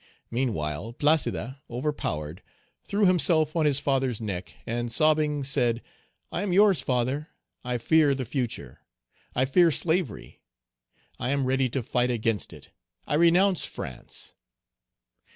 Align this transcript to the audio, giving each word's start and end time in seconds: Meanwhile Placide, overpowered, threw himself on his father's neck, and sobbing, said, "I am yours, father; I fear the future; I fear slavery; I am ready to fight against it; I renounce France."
Meanwhile 0.31 0.93
Placide, 0.93 1.57
overpowered, 1.69 2.41
threw 2.83 3.05
himself 3.05 3.55
on 3.55 3.67
his 3.67 3.79
father's 3.79 4.19
neck, 4.19 4.55
and 4.65 4.91
sobbing, 4.91 5.43
said, 5.43 5.83
"I 6.31 6.41
am 6.41 6.51
yours, 6.51 6.81
father; 6.81 7.27
I 7.63 7.77
fear 7.77 8.15
the 8.15 8.25
future; 8.25 8.79
I 9.35 9.45
fear 9.45 9.69
slavery; 9.69 10.41
I 11.19 11.29
am 11.29 11.45
ready 11.45 11.69
to 11.69 11.83
fight 11.83 12.09
against 12.09 12.51
it; 12.51 12.71
I 13.05 13.13
renounce 13.13 13.63
France." 13.63 14.33